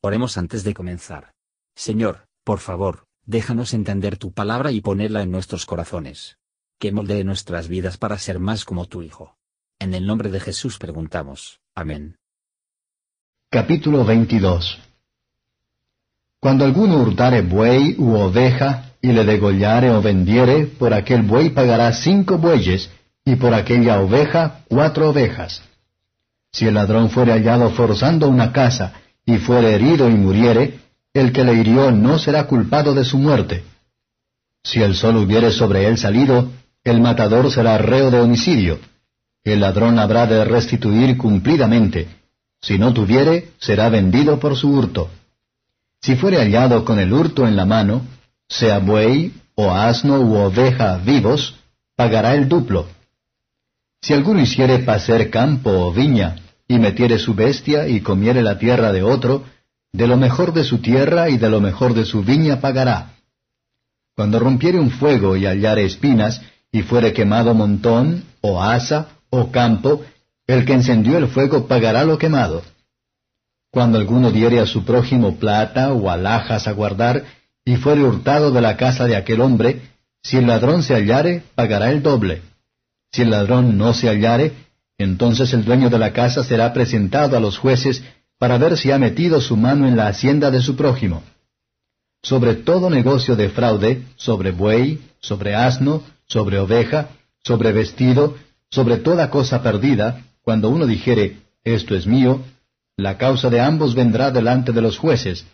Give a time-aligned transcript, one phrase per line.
[0.00, 1.32] Oremos antes de comenzar.
[1.74, 6.38] Señor, por favor, déjanos entender tu palabra y ponerla en nuestros corazones.
[6.78, 9.36] Que moldee nuestras vidas para ser más como tu Hijo.
[9.80, 11.60] En el nombre de Jesús preguntamos.
[11.74, 12.16] Amén.
[13.50, 14.78] Capítulo 22
[16.38, 21.92] Cuando alguno hurtare buey u oveja, y le degollare o vendiere, por aquel buey pagará
[21.92, 22.88] cinco bueyes,
[23.24, 25.60] y por aquella oveja cuatro ovejas.
[26.52, 28.94] Si el ladrón fuere hallado forzando una casa,
[29.28, 30.80] y fuere herido y muriere,
[31.12, 33.62] el que le hirió no será culpado de su muerte.
[34.64, 36.50] Si el sol hubiere sobre él salido,
[36.82, 38.78] el matador será reo de homicidio.
[39.44, 42.08] El ladrón habrá de restituir cumplidamente.
[42.62, 45.10] Si no tuviere, será vendido por su hurto.
[46.00, 48.00] Si fuere hallado con el hurto en la mano,
[48.48, 51.54] sea buey, o asno u oveja vivos,
[51.96, 52.86] pagará el duplo.
[54.00, 56.36] Si alguno hiciere pacer campo o viña,
[56.68, 59.44] y metiere su bestia y comiere la tierra de otro,
[59.92, 63.14] de lo mejor de su tierra y de lo mejor de su viña pagará.
[64.14, 70.04] Cuando rompiere un fuego y hallare espinas, y fuere quemado montón, o asa, o campo,
[70.46, 72.62] el que encendió el fuego pagará lo quemado.
[73.70, 77.24] Cuando alguno diere a su prójimo plata o alhajas a guardar,
[77.64, 79.82] y fuere hurtado de la casa de aquel hombre,
[80.22, 82.42] si el ladrón se hallare, pagará el doble.
[83.12, 84.52] Si el ladrón no se hallare,
[84.98, 88.02] entonces el dueño de la casa será presentado a los jueces
[88.38, 91.22] para ver si ha metido su mano en la hacienda de su prójimo.
[92.22, 97.10] Sobre todo negocio de fraude, sobre buey, sobre asno, sobre oveja,
[97.44, 98.36] sobre vestido,
[98.70, 102.42] sobre toda cosa perdida, cuando uno dijere, esto es mío,
[102.96, 105.46] la causa de ambos vendrá delante de los jueces,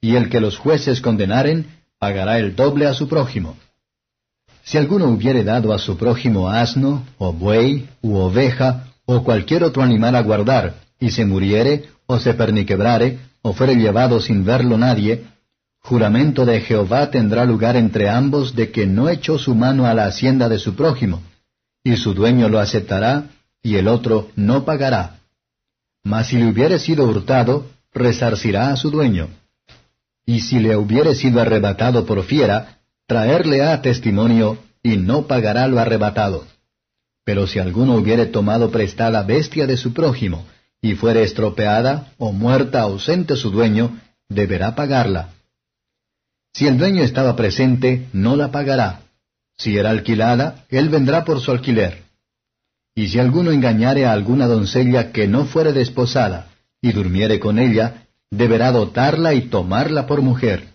[0.00, 1.66] y el que los jueces condenaren,
[1.98, 3.56] pagará el doble a su prójimo.
[4.64, 9.82] Si alguno hubiere dado a su prójimo asno, o buey, u oveja, o cualquier otro
[9.82, 15.24] animal a guardar, y se muriere, o se perniquebrare, o fuere llevado sin verlo nadie,
[15.80, 20.06] juramento de Jehová tendrá lugar entre ambos de que no echó su mano a la
[20.06, 21.22] hacienda de su prójimo,
[21.84, 23.30] y su dueño lo aceptará,
[23.62, 25.20] y el otro no pagará.
[26.02, 29.28] Mas si le hubiere sido hurtado, resarcirá a su dueño.
[30.24, 35.78] Y si le hubiere sido arrebatado por fiera, traerle a testimonio, y no pagará lo
[35.78, 36.44] arrebatado.
[37.26, 40.46] Pero si alguno hubiere tomado prestada bestia de su prójimo,
[40.80, 43.98] y fuere estropeada, o muerta ausente su dueño,
[44.28, 45.30] deberá pagarla.
[46.54, 49.00] Si el dueño estaba presente, no la pagará.
[49.58, 52.04] Si era alquilada, él vendrá por su alquiler.
[52.94, 56.50] Y si alguno engañare a alguna doncella que no fuere desposada,
[56.80, 60.68] y durmiere con ella, deberá dotarla y tomarla por mujer.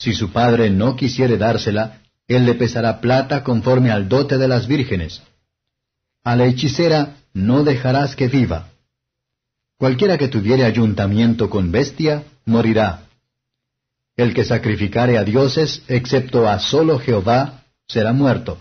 [0.00, 4.66] Si su padre no quisiere dársela, él le pesará plata conforme al dote de las
[4.66, 5.22] vírgenes.
[6.30, 8.68] A la hechicera no dejarás que viva.
[9.78, 13.04] Cualquiera que tuviere ayuntamiento con bestia, morirá.
[14.14, 18.58] El que sacrificare a dioses, excepto a solo Jehová, será muerto.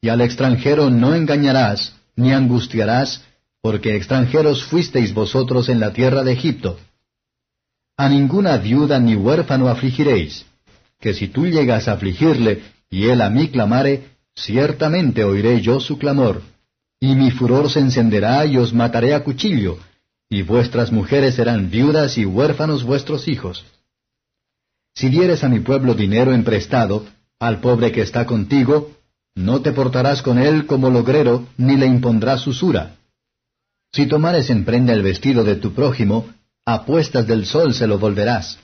[0.00, 3.24] Y al extranjero no engañarás, ni angustiarás,
[3.60, 6.78] porque extranjeros fuisteis vosotros en la tierra de Egipto.
[7.96, 10.46] A ninguna viuda ni huérfano afligiréis
[11.00, 15.98] que si tú llegas a afligirle, y él a mí clamare, ciertamente oiré yo su
[15.98, 16.53] clamor,
[17.00, 19.78] y mi furor se encenderá y os mataré a cuchillo,
[20.28, 23.64] y vuestras mujeres serán viudas y huérfanos vuestros hijos.
[24.94, 27.04] Si dieres a mi pueblo dinero emprestado,
[27.38, 28.92] al pobre que está contigo,
[29.34, 32.96] no te portarás con él como logrero, ni le impondrás usura.
[33.92, 36.28] Si tomares en prenda el vestido de tu prójimo,
[36.64, 38.58] a puestas del sol se lo volverás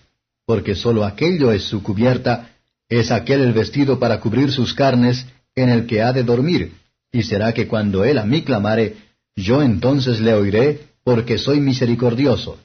[0.51, 2.51] porque sólo aquello es su cubierta,
[2.89, 5.25] es aquel el vestido para cubrir sus carnes,
[5.55, 6.73] en el que ha de dormir,
[7.13, 8.97] y será que cuando él a mí clamare,
[9.37, 12.59] yo entonces le oiré, porque soy misericordioso.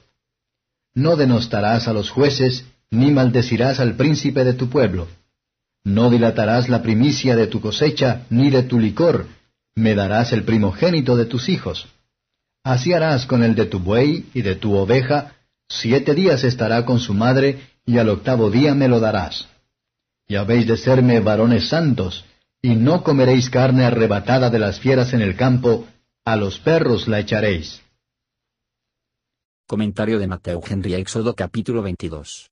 [0.94, 5.08] No denostarás a los jueces, ni maldecirás al príncipe de tu pueblo.
[5.84, 9.26] No dilatarás la primicia de tu cosecha, ni de tu licor,
[9.74, 11.86] me darás el primogénito de tus hijos.
[12.64, 15.34] Así harás con el de tu buey y de tu oveja,
[15.68, 19.46] siete días estará con su madre, y al octavo día me lo darás.
[20.26, 22.24] Y habéis de serme varones santos,
[22.62, 25.86] y no comeréis carne arrebatada de las fieras en el campo,
[26.24, 27.82] a los perros la echaréis.
[29.68, 32.50] Comentario de Mateo Henry Éxodo capítulo 22.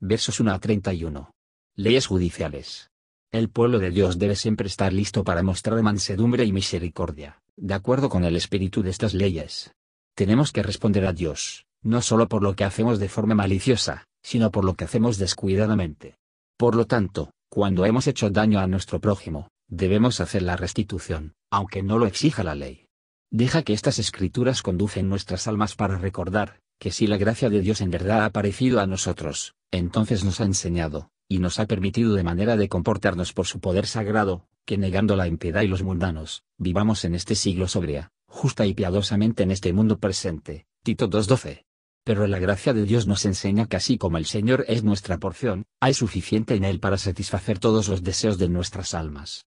[0.00, 1.30] Versos 1 a 31.
[1.76, 2.90] Leyes judiciales.
[3.30, 8.08] El pueblo de Dios debe siempre estar listo para mostrar mansedumbre y misericordia, de acuerdo
[8.08, 9.72] con el espíritu de estas leyes.
[10.14, 14.50] Tenemos que responder a Dios, no solo por lo que hacemos de forma maliciosa, sino
[14.50, 16.16] por lo que hacemos descuidadamente.
[16.56, 21.82] Por lo tanto, cuando hemos hecho daño a nuestro prójimo, debemos hacer la restitución, aunque
[21.82, 22.86] no lo exija la ley.
[23.30, 27.80] Deja que estas escrituras conducen nuestras almas para recordar, que si la gracia de Dios
[27.80, 32.22] en verdad ha aparecido a nosotros, entonces nos ha enseñado, y nos ha permitido de
[32.22, 37.04] manera de comportarnos por su poder sagrado, que negando la impiedad y los mundanos, vivamos
[37.04, 40.66] en este siglo sobria, justa y piadosamente en este mundo presente.
[40.82, 41.67] Tito 2.12.
[42.08, 45.66] Pero la gracia de Dios nos enseña que así como el Señor es nuestra porción,
[45.78, 49.44] hay suficiente en Él para satisfacer todos los deseos de nuestras almas.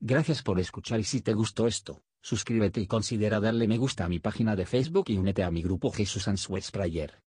[0.00, 4.08] Gracias por escuchar y si te gustó esto, suscríbete y considera darle me gusta a
[4.08, 7.23] mi página de Facebook y únete a mi grupo Jesús Answers Prayer.